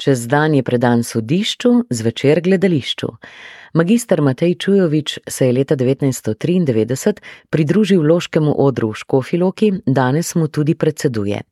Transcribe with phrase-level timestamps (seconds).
[0.00, 3.08] Čez dan je predan sodišču, zvečer gledališču.
[3.74, 7.20] Magister Matej Čujovič se je leta 1993
[7.50, 11.42] pridružil loškemu odru v Škofiloki, danes mu tudi predseduje.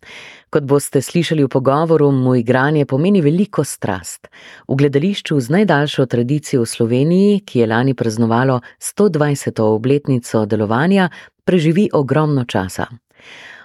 [0.50, 4.32] Kot boste slišali v pogovoru, mu igranje pomeni veliko strast.
[4.68, 9.60] V gledališču z najdaljšo tradicijo v Sloveniji, ki je lani praznovalo 120.
[9.60, 11.10] obletnico delovanja,
[11.44, 12.88] preživi ogromno časa.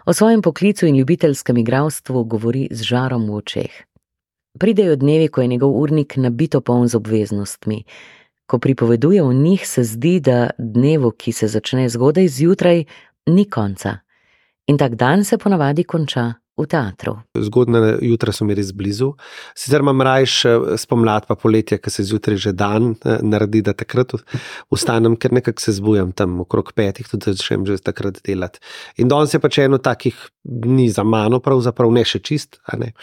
[0.06, 3.93] O svojem poklicu in ljubiteljskem igralstvu govori z žarom v očeh.
[4.60, 7.84] Pridejo dnevi, ko je njegov urnik nabito poln z obveznostmi.
[8.46, 12.84] Ko pripoveduje o njih, se zdi, da dnevu, ki se začne zgodaj zjutraj,
[13.28, 13.98] ni konca.
[14.68, 17.16] In tak dan se ponavadi konča v teatru.
[17.34, 19.14] Zgodne jutra so mi res blizu.
[19.58, 20.36] Sicer imam rajš
[20.84, 24.14] spomlad, pa poletje, ki se zjutraj že dan eh, naredi, da takrat
[24.74, 28.62] vstanem, ker nekako se zbujam tam okrog petih, tudi začnem že takrat delati.
[29.02, 32.62] In danes je pač eno takih dni za mano, pravzaprav ne še čist.
[32.78, 32.94] Ne?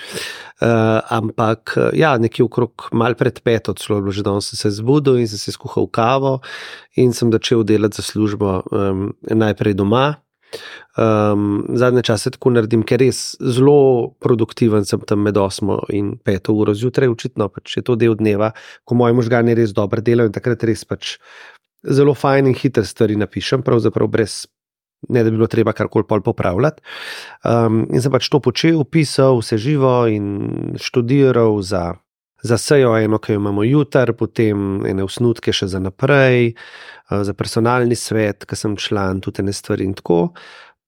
[0.61, 5.19] Uh, ampak ja, nekje okrog mal pred peto, celo je bilo že danes se zbudil
[5.19, 6.39] in sem se skuhal kavo
[7.01, 10.21] in sem začel delati za službo um, najprej doma.
[10.99, 16.51] Um, zadnje čase tako naredim, ker res zelo produktiven sem tam med 8 in 5
[16.53, 18.51] uro zjutraj, očitno pač je to del dneva,
[18.85, 21.17] ko moji možgani res dobro delajo in takrat res pač
[21.87, 24.45] zelo fajn in hiter stvari napišem, pravzaprav brez.
[25.09, 26.83] Ne, da bi bilo treba karkoli popravljati.
[27.49, 31.95] Um, in sem pač to počel, pisal, vse živo in študiral za
[32.43, 37.35] za sejo, eno, ki jo imamo jutri, potem ene usnutke še za naprej, eh, za
[37.35, 40.31] personalni svet, ki sem član tudi ne stvari in tako.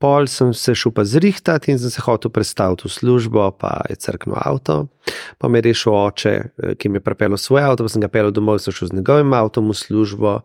[0.02, 3.96] Pol sem se šel pa zrihtati in sem se hotel predstaviti v službo, pa je
[4.02, 4.88] crkno avto.
[5.38, 8.08] Pa me je rešil oče, eh, ki mi je pripeljal svoj avto, pa sem ga
[8.08, 10.40] peljal domov, sem šel z njegovim avtom v službo.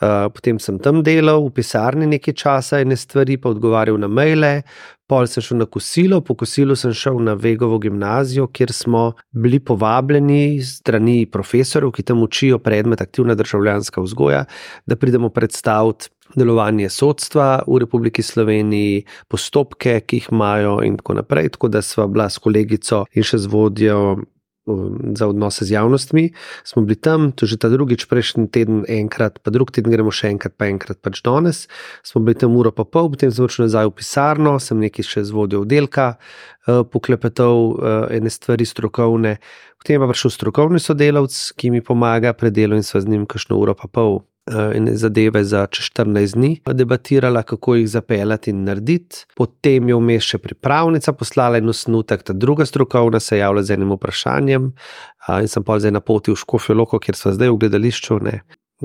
[0.00, 4.62] Uh, potem sem tam delal v pisarni nekaj časa in stvari, pa odgovarjal na maile,
[5.12, 9.58] Pol sem šel na kosilo, po kosilu sem šel na Vegovo gimnazijo, kjer smo bili
[9.60, 14.44] povabljeni strani profesorjev, ki tam učijo predmet aktivna državljanska vzgoja,
[14.86, 21.52] da pridemo predstaviti delovanje sodstva v Republiki Sloveniji, postopke, ki jih imajo in tako naprej.
[21.58, 23.98] Tako da sva bila s kolegico in še z vodjo
[25.16, 26.30] za odnose z javnostmi.
[26.64, 30.30] Smo bili tam, to že ta drugič, prejšnji teden, enkrat, pa drug teden gremo še
[30.30, 31.66] enkrat, pa enkrat pač danes.
[32.06, 35.26] Smo bili tam uro pa pol, potem sem šel nazaj v pisarno, sem nekaj še
[35.26, 39.38] z vodjo oddelka, uh, poklepetal uh, ene stvari strokovne.
[39.82, 43.58] Potem pa prišel strokovni sodelavc, ki mi pomaga pri delu in sva z njim kakšno
[43.58, 49.24] uro pa pol in eh, zadeve za 14 dni, debatirala, kako jih zapeljati in narediti.
[49.36, 53.76] Potem je vmes še pripravnica poslala en osnutek, ta druga strokovna se je javila z
[53.76, 54.72] enim vprašanjem,
[55.40, 58.18] in sem pa zdaj na poti v Škofijo Loko, kjer smo zdaj v gledališču.
[58.22, 58.42] Ne.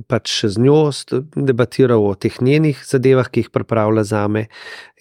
[0.07, 0.91] Pač z njo
[1.33, 4.45] debatiral o teh njenih zadevah, ki jih pripravlja za me,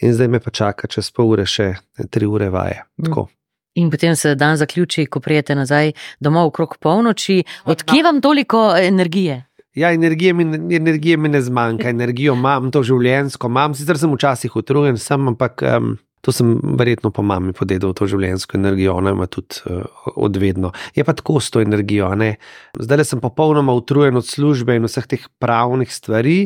[0.00, 1.74] in zdaj me pa čaka čez pol ure še
[2.08, 2.80] tri ure vaje.
[3.04, 3.28] Tako.
[3.76, 7.42] In potem se dan zaključi, ko prijete nazaj domov okrog polnoči.
[7.68, 9.42] Odkje vam toliko energije?
[9.76, 10.44] Ja, energije mi,
[10.76, 15.60] energije mi ne zmanjka, energijo imam, to življensko imam, sicer sem včasih utrujen, sem, ampak
[15.68, 15.90] um,
[16.24, 19.84] to sem verjetno po mami podedal, to življensko energijo, ona ima tudi uh,
[20.16, 20.72] odvedno.
[20.96, 22.38] Je pa tako s to energijo, ne?
[22.80, 26.38] zdaj sem popolnoma utrujen od službe in vseh teh pravnih stvari.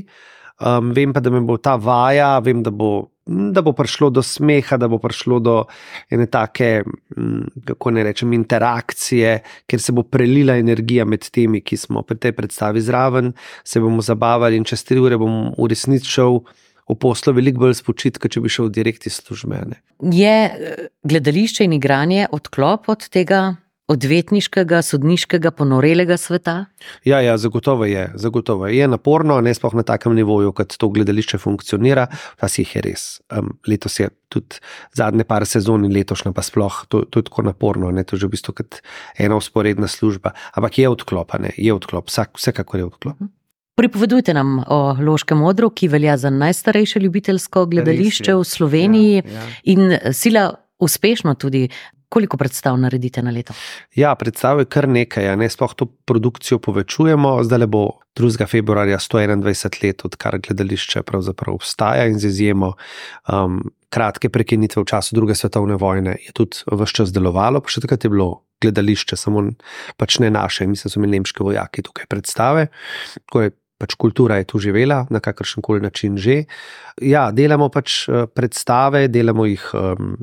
[0.60, 4.22] Um, vem pa, da me bo ta vaja, vem, da bo da bo prišlo do
[4.22, 5.56] smeha, da bo prišlo do
[6.10, 6.82] ene take,
[7.16, 12.19] mm, kako ne rečem, interakcije, ker se bo prelila energija med temi, ki smo pri
[12.19, 13.32] tej predstavi zraven,
[13.64, 16.41] se bomo zabavali in čez tri ure bom v resnici šel.
[16.91, 19.60] V poslu veliko bolj spočitka, če bi šel direkt iz službe.
[20.10, 23.52] Je eh, gledališče in igranje odklop od tega
[23.90, 26.64] odvetniškega, sodniškega, ponorelega sveta?
[27.04, 28.06] Ja, ja zagotovo je.
[28.14, 32.06] Zagotovo je naporno, ne sploh na takem nivoju, kot to gledališče funkcionira.
[32.38, 33.08] Včasih je res.
[33.34, 34.60] Um, letos je tudi
[34.94, 38.04] zadnje par sezon in letošnja pa sploh, to, to je tako naporno, ne?
[38.06, 38.80] to je že v bistvu kot
[39.18, 40.36] ena usporedna služba.
[40.54, 41.52] Ampak je odklop, ne?
[41.56, 43.28] je odklop, Vsak, vsekakor je odklop.
[43.80, 49.46] Pripovedujte nam o Loškem odru, ki velja za najstarejše ljubiteljsko gledališče v Sloveniji ja, ja.
[49.64, 51.68] in sila uspešno tudi
[52.10, 53.54] Koliko predstav naredite na leto?
[53.94, 57.37] Ja, predstav je kar nekaj, ne sploh to produkcijo povečujemo.
[57.46, 57.84] Zdaj le bo
[58.19, 58.49] 2.
[58.50, 62.73] februarja 121 let, odkar gledališče pravzaprav obstaja in z izjemo
[63.31, 63.62] um,
[63.94, 68.05] kratke prekinitve v času druge svetovne vojne je tudi vse čas delovalo, pa še takrat
[68.05, 68.31] je bilo
[68.61, 69.46] gledališče, samo
[69.96, 72.69] pač ne naše, mislim, so imeli nemški vojaki tukaj predstave.
[73.23, 76.44] Tako je pač kultura je tu živela na kakršen koli način že.
[77.00, 80.17] Ja, delamo pač eh, predstave, delamo jih um,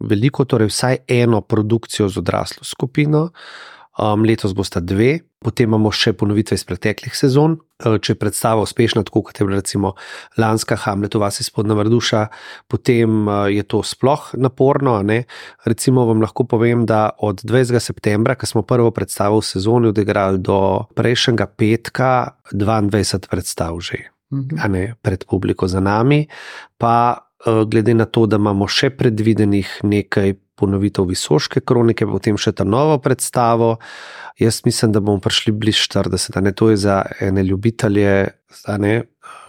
[0.00, 3.30] veliko, torej vsaj eno produkcijo z odraslo skupino.
[4.00, 7.58] um, letos bosta dve, potem imamo še ponovitve iz preteklih sezon.
[7.80, 9.94] Uh, če je predstava uspešna, tako kot je bila recimo
[10.40, 12.26] lanska Hamlet, vas izpodna vrduša,
[12.70, 14.98] potem uh, je to sploh naporno.
[15.68, 17.80] Recimo vam lahko povem, da od 20.
[17.80, 22.12] septembra, ko smo prvo predstavo v sezoni odigrali, do prejšnjega petka
[22.52, 24.08] 22 predstav že.
[24.30, 24.70] Mhm.
[24.70, 26.28] Ne, pred publiko za nami,
[26.78, 32.66] pa glede na to, da imamo še predvidenih nekaj ponovitev Visoške kronike, potem še ta
[32.68, 33.78] novo predstavo.
[34.40, 38.12] Jaz mislim, da bomo prišli bliž 40, ne to je za ene ljubitelje,
[38.80, 38.94] ne,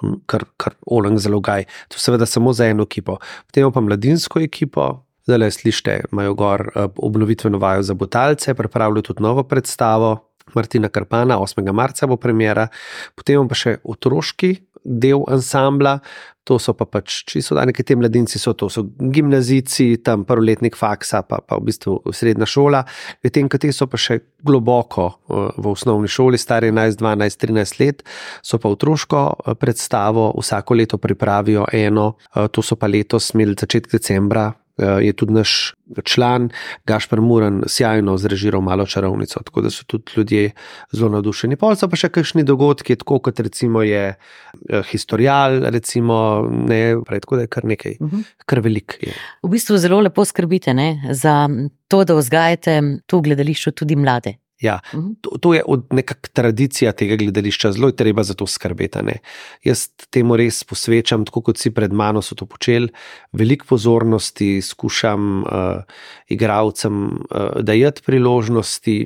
[0.02, 1.68] um, kar, kar oleng zelo gaj.
[1.92, 3.20] To seveda samo za eno ekipo.
[3.48, 4.92] Potem pa mladinsko ekipo.
[5.28, 10.16] Zdaj le slište, imajo gor uh, obnovitveno vajo za botalce, pripravljajo tudi novo predstavo.
[10.56, 11.72] Martina Karpana, 8.
[11.74, 12.68] marca bo premjera,
[13.16, 16.00] potem pa še otroški del ansambla,
[16.44, 18.84] to so pa pač čisto da neki ti mladinci, so to so
[19.14, 22.82] gimnazici, tam prvoletnik faksa, pa, pa v bistvu srednja šola,
[23.22, 27.82] medtem ko ti so pa še globoko eh, v osnovni šoli, stari 11, 12, 13
[27.84, 28.02] let,
[28.42, 33.54] so pa otroško eh, predstavo vsako leto pripravijo eno, eh, to so pa letos imeli
[33.60, 34.50] začetek decembra,
[34.82, 35.74] je tudi naš
[36.04, 36.50] član
[36.88, 40.52] Gašpr Muren sjajno zrežiral malo čarovnico, tako da so tudi ljudje
[40.92, 41.56] zelo navdušeni.
[41.56, 47.26] Pol so pa še kakšni dogodki, tako kot recimo je eh, historial, recimo, ne, prej,
[47.26, 48.18] tako da je kar nekaj, uh mhm.
[48.18, 48.46] -huh.
[48.46, 48.98] kar velik.
[49.02, 49.14] Je.
[49.44, 51.50] V bistvu zelo lepo skrbite ne, za
[51.88, 54.38] to, da vzgajate tu v gledališču tudi mlade.
[54.62, 55.14] Ja, mhm.
[55.22, 59.18] to, to je nekakšna tradicija tega gledališča, zelo je treba za to skrbeti.
[59.66, 62.92] Jaz temu res posvečam, tako kot si pred mano so to počeli,
[63.34, 65.82] veliko pozornosti skušam uh,
[66.30, 68.98] igravcem uh, dajati priložnosti,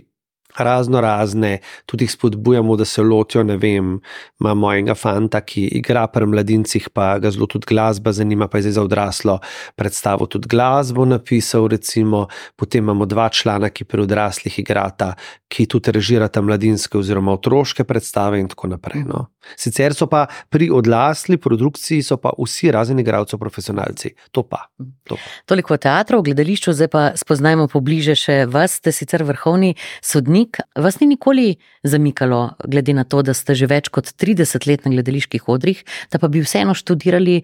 [0.57, 3.43] razno razne, tudi jih spodbujamo, da se lotijo.
[3.43, 3.99] Ne vem,
[4.39, 8.67] imamo mojega fanta, ki igra pri mladincih, pa ga zelo tudi glasba zanima, pa je
[8.67, 9.39] zdaj za odraslo
[9.75, 11.67] predstavo tudi glasbo napisal.
[11.67, 12.27] Recimo.
[12.55, 15.13] Potem imamo dva člana, ki pri odraslih igrata,
[15.47, 19.03] ki tudi režirata mladinske oziroma otroške predstave in tako naprej.
[19.07, 19.25] No.
[19.57, 24.13] Sicer so pa pri odlasli produkciji pa vsi razen igralcev profesionalci.
[24.31, 24.65] To pa,
[25.03, 25.29] to pa.
[25.45, 30.44] Toliko o teatru, v gledališču, zdaj pa spoznajmo pobliže še vas, ste sicer vrhovni sodnik
[30.45, 34.85] umetnik, vas ni nikoli zamikalo, glede na to, da ste že več kot 30 let
[34.85, 37.43] na gledaliških odrih, da pa bi vseeno študirali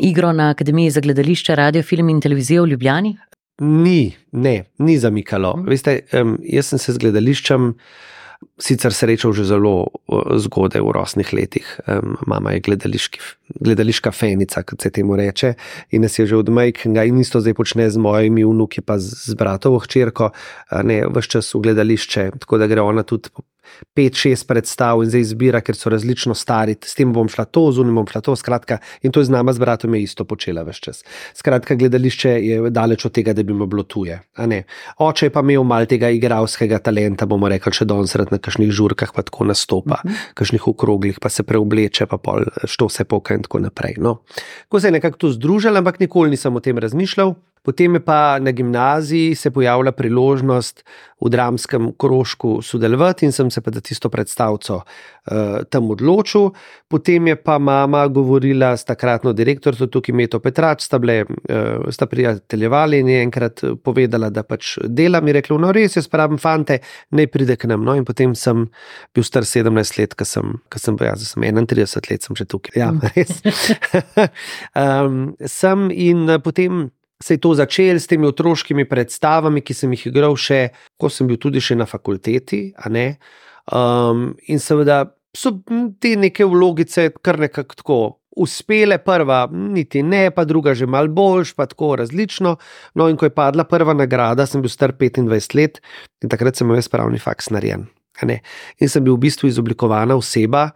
[0.00, 3.16] igro na Akademiji za gledališče, radio, film in televizijo v Ljubljani?
[3.60, 5.54] Ni, ne, ni zamikalo.
[5.54, 5.68] Hmm.
[5.68, 6.00] Veste,
[6.42, 7.74] jaz sem se z gledališčem
[8.60, 9.88] sicer srečal že zelo
[10.36, 11.66] zgodaj v rosnih letih.
[12.26, 12.60] Mama je
[13.60, 15.54] gledališka fenica, kot se temu reče,
[15.90, 19.34] in nas je že od majhnega in isto zdaj počne z mojimi vnuki, pa z,
[19.38, 20.30] bratovo hčerko,
[20.84, 23.30] ne vse čas v gledališče, tako da gre ona tudi
[23.94, 27.66] pet, šest predstav in zdaj izbira, ker so različno stari, s tem bom šla to,
[27.72, 28.36] z unim bom šla to.
[28.36, 31.02] Skratka, in to je z nama, z bratom, je isto počela več čas.
[31.36, 34.18] Skratka, gledališče je daleč od tega, da bi mu bilo tuje.
[35.04, 39.14] Oče je pa imel malo tega igralskega talenta, bomo rekli, še danes na kakšnih žurkah,
[39.14, 40.14] pa tako nastopa, uh mhm.
[40.14, 40.34] -huh.
[40.34, 43.98] kakšnih okroglih, pa se preobleče, pa pol, što se poka in tako naprej.
[44.02, 44.22] No.
[44.68, 47.34] Ko se je nekako to združilo, ampak nikoli nisem o tem razmišljal.
[47.64, 50.84] Potem je pa na gimnaziji se pojavila priložnost
[51.24, 56.50] v dramskem krožku sodelovati in sem se pa za tisto predstavco uh, tam odločil.
[56.88, 62.06] Potem je pa mama govorila s takratno direktorico, tukaj Meto Petrač, sta, bile, uh, sta
[62.06, 65.20] prijateljevali in je enkrat povedala, da pač dela.
[65.20, 66.82] Mi je rekla, no res, jaz pravim, fante,
[67.16, 67.86] ne pride k nam.
[67.86, 68.66] No, in potem sem
[69.14, 72.76] bil star 17 let, ker sem, sem bil jaz, sem 31 let, sem že tukaj.
[72.76, 73.40] Ja, res.
[74.76, 76.90] um, sem in potem
[77.24, 80.68] se je to začelo s temi otroškimi predstavami, ki sem jih igral še,
[81.00, 82.74] ko sem bil tudi na fakulteti.
[83.72, 85.54] Um, in seveda so
[86.00, 88.02] te neke vlogice kar nekako tako.
[88.34, 92.56] Uspele prva, niti ne, pa druga že malo boljš, pa tako različno.
[92.98, 95.78] No, in ko je padla prva nagrada, sem bil star 25 let
[96.20, 97.86] in takrat sem imel spravni faks narejen.
[98.26, 100.72] In sem bil v bistvu izoblikovana oseba,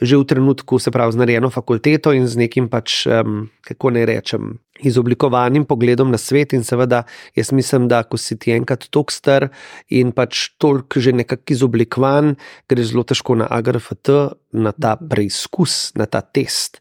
[0.00, 4.04] že v trenutku, se pravi, z narejeno fakulteto in z nekim pač, um, kako naj
[4.04, 4.42] rečem,
[4.84, 6.52] izoblikovanim pogledom na svet.
[6.52, 9.48] In seveda, jaz mislim, da ko si ti enkrat tako star
[9.88, 12.36] in pač toliko že nekako izoblikovan,
[12.68, 14.12] gre zelo težko na AGRFT,
[14.52, 16.80] na ta preizkus, na ta test,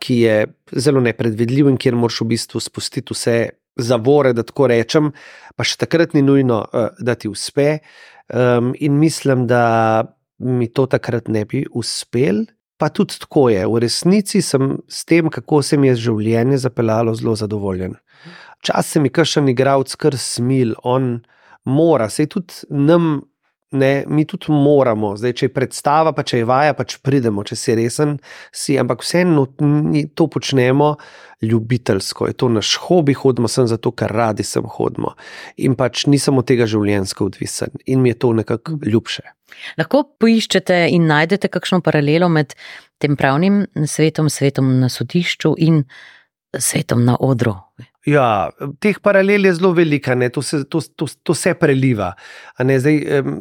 [0.00, 0.36] ki je
[0.72, 3.38] zelo nepredvidljiv in kjer moraš v bistvu spustiti vse
[3.76, 5.12] zavore, da tako rečem,
[5.56, 7.84] pa še takrat ni nujno, uh, da ti uspe.
[8.32, 12.44] Um, in mislim, da mi to takrat ne bi uspel.
[12.76, 13.66] Pa tudi tako je.
[13.70, 17.94] V resnici sem s tem, kako se mi je življenje zapeljalo, zelo zadovoljen.
[18.64, 21.20] Čas se mi kašen igralec kar smil, on
[21.64, 23.22] mora, se tudi nam
[23.74, 27.58] ne, mi tudi moramo, zdaj, če je predstava, pa če je vaja, pač pridemo, če
[27.58, 28.16] si resen,
[28.54, 29.48] si, ampak vseeno
[30.14, 30.94] to počnemo
[31.44, 35.14] ljubiteljsko, je to naš hobi, hodimo sem zato, ker radi sem hodimo.
[35.66, 39.26] In pač nisem od tega življenjsko odvisen in mi je to nekako ljubše.
[39.78, 42.54] Lahko poiščete in najdete kakšno paralelo med
[43.02, 45.82] tem pravnim svetom, svetom na sodišču in
[46.58, 47.56] svetom na odru.
[48.04, 48.50] Ja,
[48.84, 52.12] teh paralel je zelo velika, to se, to, to, to se preliva.
[52.58, 53.38] Zdaj, um,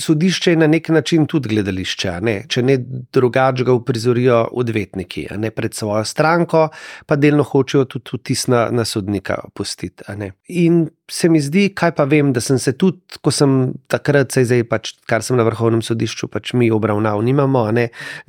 [0.00, 2.36] sodišče je na nek način tudi gledališče, ne?
[2.48, 2.78] če ne
[3.12, 6.68] drugače ga uprizorijo odvetniki, ne pred svojo stranko,
[7.06, 10.04] pa delno hočejo tudi vtis na, na sodnika pustiti.
[10.48, 14.44] In se mi zdi, kaj pa vem, da sem se tudi, ko sem takrat, se
[14.46, 17.66] zdaj pač, kar sem na vrhovnem sodišču, pač mi obravnav nimamo,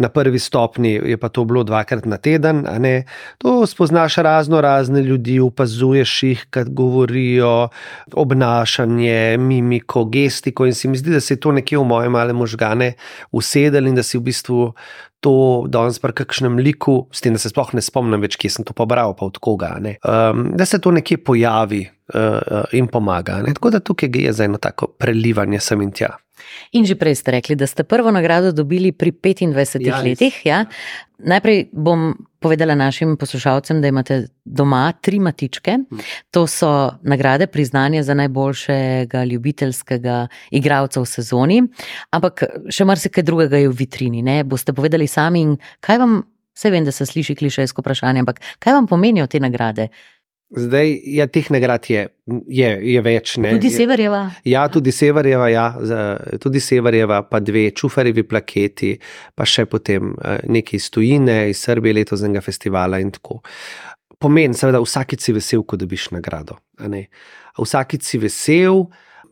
[0.02, 2.66] na prvi stopni je pa to bilo dvakrat na teden,
[3.38, 7.70] to spoznaš razno razne ljudi, opazuješ jih, kaj govorijo,
[8.14, 12.34] obnašanje, mimiko, gestiko in se mi zdi, da se je to nekje v moje male
[12.34, 12.94] možgane
[13.32, 14.74] usedel in da si v bistvu
[15.22, 18.66] to danes pri kakšnem liku, s tem, da se sploh ne spomnim več, kje sem
[18.66, 19.76] to pobral, pa od koga.
[19.78, 23.38] Um, da se to nekje pojavi uh, in pomaga.
[23.46, 23.54] Ne?
[23.54, 26.16] Tako da tukaj je za eno tako prelivanje sem in tja.
[26.74, 30.42] In že prej ste rekli, da ste prvo nagrado dobili pri 25 ja, letih.
[30.46, 30.66] Ja?
[31.22, 35.78] Najprej bom povedala našim poslušalcem, da imate doma tri matičke.
[36.32, 41.62] To so nagrade, priznanje za najboljšega ljubiteljskega igralca v sezoni,
[42.12, 44.26] ampak še marsikaj drugega je v vitrini.
[44.26, 44.42] Ne?
[44.44, 45.46] Boste povedali sami,
[45.86, 46.18] kaj vam,
[46.58, 49.92] vse vem, da se sliši klišejsko vprašanje, ampak kaj vam pomenijo te nagrade?
[50.52, 52.02] Zdaj, ja, teh nagrad je,
[52.52, 53.38] je, je več.
[53.40, 53.54] Ne?
[53.56, 54.26] Tudi Severjeva.
[54.44, 55.68] Ja, tudi Severjeva, ja,
[56.44, 58.98] tudi Severjeva, pa dve čufarjevi plaketi,
[59.36, 63.40] pa še potem eh, neki iz Tujine, iz Srbije, letošnjega festivala in tako.
[64.22, 66.60] Pomeni, seveda, vsakič si vesel, ko dobiš nagrado.
[67.58, 68.84] Vsakič si vesel,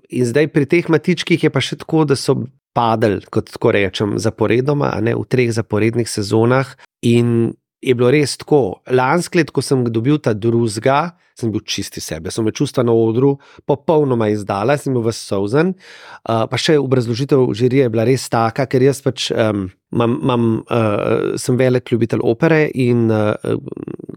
[0.09, 2.39] in zdaj pri teh matičkih je pa še tako, da so
[2.73, 6.71] padli, kot tako rečem, zaporedoma, ne, v treh zaporednih sezonah.
[7.05, 8.81] In je bilo res tako.
[8.91, 12.93] Lansko leto, ko sem dobil ta drugega, sem bil čisti sebe, sem me čustva na
[12.96, 13.36] odru
[13.69, 15.74] popolnoma izdala, sem bil vsesozen.
[16.24, 20.46] Uh, pa še obrazložitev žirije je bila res taka, ker jaz pač um, mam, mam,
[20.67, 23.34] uh, sem velik ljubitelj opere in uh,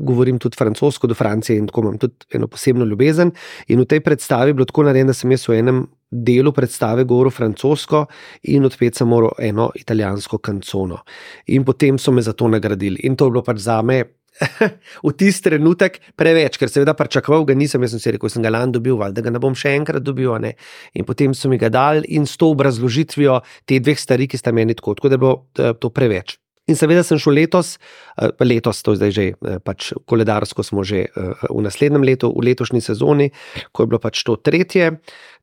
[0.03, 3.33] govorim tudi francosko do Francije in tako imam tudi eno posebno ljubezen.
[3.69, 7.05] In v tej predstavi je bilo tako narejeno, da sem jaz v enem delu predstave
[7.09, 8.05] govoril francosko
[8.53, 11.01] in odpet sem moral eno italijansko kancono.
[11.47, 13.01] In potem so me za to nagradili.
[13.07, 14.03] In to je bilo pač za me
[15.07, 18.53] v tisti trenutek preveč, ker seveda pričakoval ga nisem, jaz sem si rekel, sem ga
[18.53, 20.33] lani dobil, da ga ne bom še enkrat dobil.
[20.43, 20.55] Ne?
[20.99, 24.55] In potem so mi ga dali in s to obrazložitvijo te dveh stvari, ki sta
[24.55, 26.39] meni tako, tako da bilo eh, to preveč.
[26.71, 27.75] In seveda sem šel letos,
[28.17, 31.09] eh, letos, to je zdaj že eh, pač koledarsko, smo že
[31.51, 33.33] v naslednjem letu, v letošnji sezoni,
[33.75, 34.97] ko je bilo pač to tretje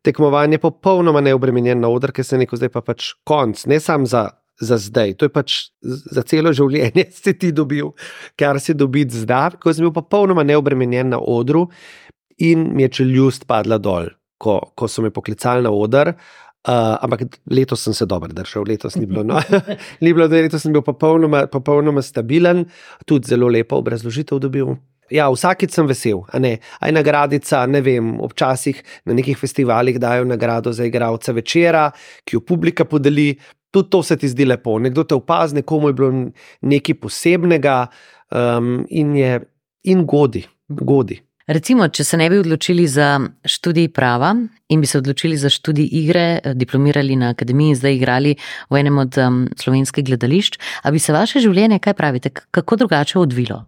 [0.06, 4.08] tekmovanje, popolnoma neobremenjen na odr, ker se je neko zdaj pa pač konc, ne samo
[4.08, 5.16] za za zdaj.
[5.20, 7.94] To je pač za celo življenje, si ti dobil,
[8.40, 11.68] kar si dobil zdaj, ko sem bil popolnoma neobremenjen na odru
[12.40, 16.16] in mi je čeljust padla dol, ko, ko so me poklicali na oder.
[16.68, 19.24] Uh, ampak letos sem se dobro držal, letos ni bilo.
[19.24, 19.40] No.
[20.04, 22.66] ni bilo, letos sem bil popolnoma, popolnoma stabilen,
[23.08, 24.76] tudi zelo lepo obrazložitev dobil.
[25.10, 26.58] Ja, vsakeč sem vesel, a ne.
[26.84, 31.88] Aj nagradica, ne vem, občasih na nekih festivalih dajo nagrado za igralca večera,
[32.28, 33.32] ki jo publika podeli,
[33.72, 34.80] tudi to se ti zdi lepo.
[34.80, 36.12] Nekdo te opazi, nekomu je bilo
[36.62, 37.88] nekaj posebnega
[38.32, 39.40] um, in je
[39.84, 40.46] in godi.
[40.68, 41.20] godi.
[41.50, 43.16] Recimo, če se ne bi odločili za
[43.50, 44.36] študij prava
[44.70, 48.36] in bi se odločili za študij igre, diplomirali na akademiji in zdaj igrali
[48.70, 53.18] v enem od um, slovenskih gledališč, ali bi se vaše življenje, kaj pravite, kako drugače
[53.20, 53.64] odvilo?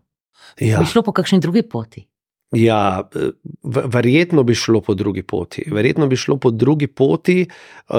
[0.62, 0.78] Ja.
[0.78, 2.06] Bi šlo po kakšni drugi poti?
[2.52, 3.10] Ja,
[3.64, 5.64] verjetno bi šlo po drugi poti.
[5.72, 7.46] Verjetno bi šlo po drugi poti,
[7.90, 7.96] uh,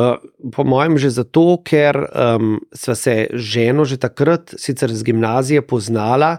[0.52, 6.36] po mojem, že zato, ker um, sva se ženo že takrat, sicer z gimnazije, poznala,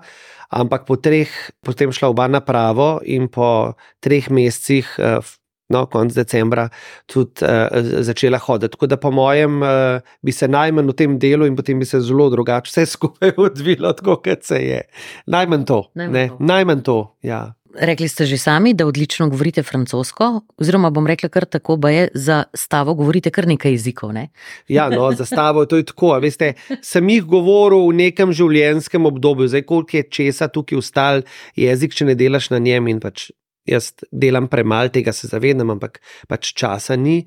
[0.54, 1.32] ampak po treh,
[1.66, 5.34] potem šla oba na pravo in po treh mesecih, uh,
[5.74, 6.68] no, konc decembra,
[7.10, 8.76] tudi uh, začela hoditi.
[8.78, 11.98] Tako da, po mojem, uh, bi se najmanj v tem delu in potem bi se
[11.98, 14.82] zelo drugače vse skupaj odvilo, kot se je.
[15.26, 15.82] Najmanj to.
[15.98, 16.40] Najmanj to.
[16.54, 17.42] Najmanj to ja.
[17.74, 22.08] Rekli ste že sami, da odlično govorite francosko, oziroma bom rekla kar tako, da je
[22.14, 24.14] za stavo govorite kar nekaj jezikov.
[24.14, 24.28] Ne?
[24.68, 26.14] Ja, no, za stavo je to tako.
[26.22, 31.24] Veste, sem jih govoril v nekem življenjskem obdobju, zdaj koliko je česa tukaj ustal
[31.56, 33.32] jezik, če ne delaš na njem in pač
[33.64, 37.22] Jaz delam premalo tega, se zavedam, ampak pač časa ni.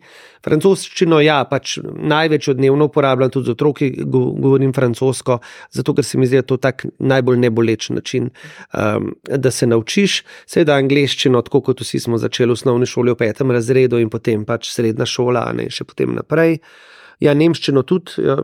[0.44, 5.38] Francoščino, ja, pač največ dnevno uporabljam, tudi z otroki govorim francosko,
[5.72, 8.28] zato ker se mi zdi, da je to tak najbolj neboleč način,
[8.76, 10.18] um, da se naučiš.
[10.44, 14.44] Seveda angliščino, tako kot vsi smo začeli v osnovni šoli v petem razredu in potem
[14.44, 16.60] pač srednja šola, ne še potem naprej.
[17.24, 18.36] Ja, nemščino tudi, ja,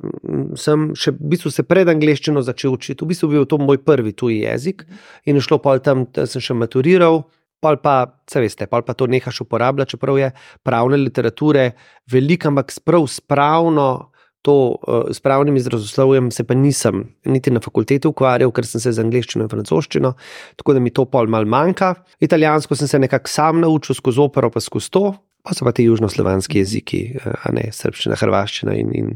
[0.56, 3.04] sem še v bistvu se pred angliščino začel učiti.
[3.04, 4.86] V bistvu bil to moj prvi tuji jezik
[5.28, 7.26] in šlo pa tam, da sem še maturiral.
[7.62, 10.30] Pol pa, se veste, pol pa to nehaš uporabljati, čeprav je
[10.66, 11.70] pravne literature
[12.10, 18.08] veliko, ampak sprav spravno to uh, s pravnim izrazoslovjem se pa nisem niti na fakulteti
[18.08, 20.14] ukvarjal, ker sem se z angliščino in francoščino,
[20.58, 21.94] tako da mi to pol mal manjka.
[22.20, 25.04] Italijansko sem se nekako sam naučil skozi opero, pa skozi to,
[25.46, 28.92] pa so pa ti južnoslovanski jeziki, uh, a ne srpščina, hrvaščina in.
[28.98, 29.14] in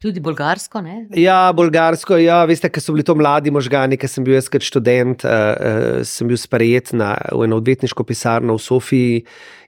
[0.00, 0.94] Tudi bolgarsko, ne?
[1.20, 4.64] Ja, bolgarsko, ja, veste, ker so bili to mladi možgani, ker sem bil jaz kot
[4.64, 9.18] študent, uh, uh, sem bil sprejet na, eno odvetniško pisarno v Sofiji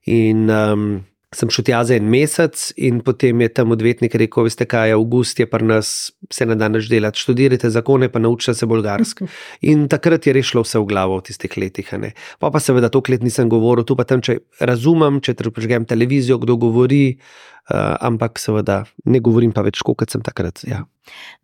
[0.08, 0.86] in um,
[1.32, 4.96] sem šel tja za en mesec, in potem je tam odvetnik rekel: Veste, kaj je
[4.96, 9.28] avgust, je pri nas, se ne da več delati, študirajte zakone, pa naučite se bolgarsko.
[9.72, 11.88] In takrat je rešilo vse v glavo v tistih letih.
[12.38, 16.40] Pa pa seveda, to let nisem govoril, tu pa tam, če razumem, če prežgem televizijo,
[16.40, 17.18] kdo govori.
[17.70, 20.64] Uh, ampak seveda ne govorim pa več, kot sem takrat.
[20.66, 20.80] Ja.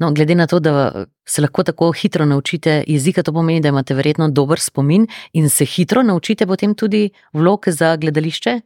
[0.03, 3.95] No, glede na to, da se lahko tako hitro naučite jezika, to pomeni, da imate
[3.95, 5.07] verjetno dober spomin
[5.39, 8.57] in se hitro naučite potem tudi vloge za gledališče.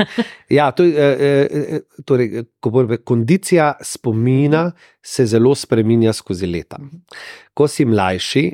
[0.58, 6.76] ja, to, eh, torej, ko bo kondicija spomina, se zelo spremenja skozi leta.
[7.54, 8.50] Ko si mlajši,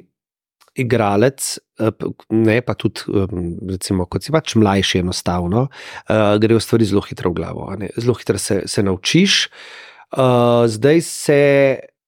[0.74, 3.06] igralec, eh, ne pa tudi,
[3.70, 7.68] recimo, kot si pač mlajši, enostavno, uh, grejo stvari zelo hitro v glavo.
[7.96, 9.48] Zelo hitro se, se naučiš.
[10.14, 11.40] Zdaj se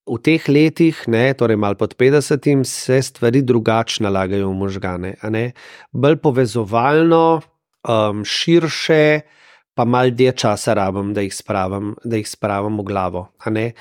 [0.07, 5.15] v teh letih, ne, torej malo pod 50, se stvari drugače nalagajo v možgane.
[5.91, 7.43] Bolj povezovalno,
[7.83, 9.27] um, širše,
[9.77, 13.27] pa malo dlje časa rabim, da jih spravim, da jih spravim v glavo.
[13.53, 13.73] E,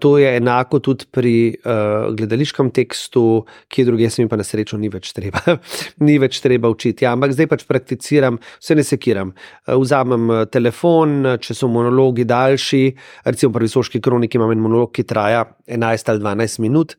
[0.00, 4.46] to je enako tudi pri uh, gledališkem tekstu, ki je druge, se mi pa na
[4.46, 5.58] srečo ni več treba,
[6.06, 7.04] ni več treba učiti.
[7.04, 9.34] Ja, ampak zdaj pač prakticiram, vse ne sekiram.
[9.68, 12.82] Uh, vzamem telefon, če so monologi daljši,
[13.28, 16.96] recimo pri visoški kroniki imam en monolog, ki traja 11 ali 12 minut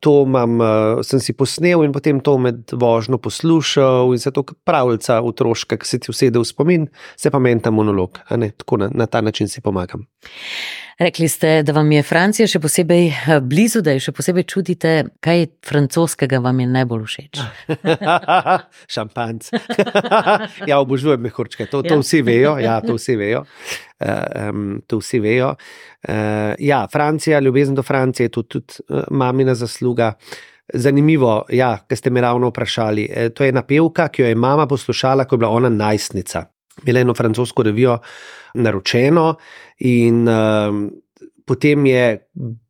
[0.00, 4.44] to imam, uh, sem si posnel in potem to med vožnjo poslušal, in se to
[4.64, 8.20] pravljica otroška, ki se ti usede v spomin, se pa meni ta monolog.
[8.28, 10.06] Tako na, na ta način si pomagam.
[10.98, 14.94] Rekli ste, da vam je Francija še posebej eh, blizu, da jo še posebej čutite.
[15.22, 17.42] Kaj francoskega vam je najbolj všeč?
[18.96, 19.52] Šampanc.
[20.70, 22.02] ja, obožujem mehurčke, to, to ja.
[22.02, 22.56] vsi vejo.
[22.58, 23.44] Ja, to vsi vejo.
[23.98, 25.54] Um, to vsi vejo.
[26.08, 26.14] Uh,
[26.58, 30.12] ja, Francija, ljubezen do Francije je tudi, tudi uh, mamina zasluga.
[30.74, 33.06] Zanimivo, ja, ker ste me ravno vprašali.
[33.08, 36.44] E, to je ena pevka, ki jo je mama poslušala, ko je bila ona najstnica
[36.84, 37.98] imela eno francosko revijo
[38.54, 39.34] naročeno,
[39.78, 40.34] in uh,
[41.48, 42.02] potem je,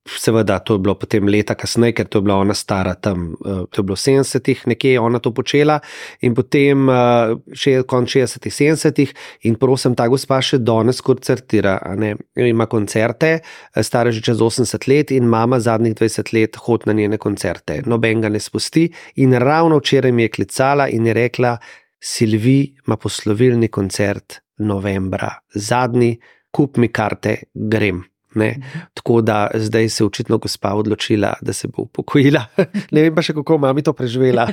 [0.09, 3.65] seveda, to je bilo potem leta kasneje, ker to je bila ona stara tam, uh,
[3.69, 5.81] to je bilo 70-ih, nekje ona to počela,
[6.25, 9.15] in potem uh, še konc 60-ih, 70-ih,
[9.51, 11.77] in prosim, ta gospa še danes koncertira,
[12.47, 13.35] ima koncerte,
[13.83, 18.25] stara že čez 80 let, in mama zadnjih 20 let hodi na njene koncerte, noben
[18.25, 18.89] ga ne spusti,
[19.21, 21.59] in ravno včeraj mi je klicala in je rekla,
[21.99, 26.19] Silvi ima poslovilni koncert novembra, zadnji,
[26.51, 28.05] kup mi karte, grem.
[28.39, 28.51] Ne?
[28.95, 32.45] Tako da zdaj se je očitno gospa odločila, da se bo upokojila.
[32.95, 34.47] Ne vem pa še, kako mami to preživela.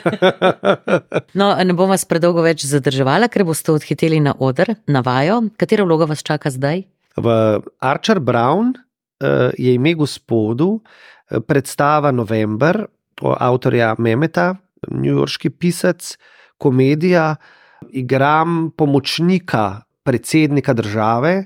[1.39, 5.41] no, ne bom vas predolgo več zadrževala, ker boste odhiteli na oder, na vajo.
[5.59, 6.83] Katera vloga vas čaka zdaj?
[7.15, 7.35] V
[7.79, 12.83] Archer Brown uh, je ime gospodu uh, predstava November,
[13.23, 14.53] avtorja Memeta,
[14.91, 16.15] newyorški pisec
[16.61, 17.35] komedija,
[17.91, 21.45] igram pomočnika predsednika države,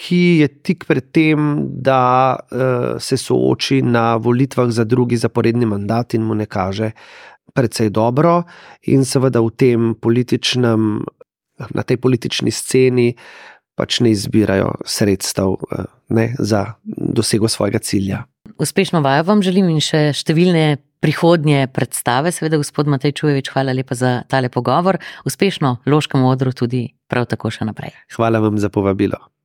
[0.00, 6.14] ki je tik pred tem, da uh, se sooči na volitvah za drugi zaporedni mandat
[6.14, 6.92] in mu ne kaže
[7.54, 8.42] precej dobro,
[8.90, 11.04] in seveda v tem političnem,
[11.70, 13.14] na tej politični sceni.
[13.74, 18.20] Pač ne izbirajo sredstev eh, ne, za dosego svojega cilja.
[18.54, 22.30] Uspešno vajo vam želim in še številne prihodnje predstave.
[22.30, 25.00] Seveda, gospod Matej Čujevič, hvala lepa za tale pogovor.
[25.26, 27.98] Uspešno loškem odru tudi prav tako še naprej.
[28.14, 29.18] Hvala vam za povabilo.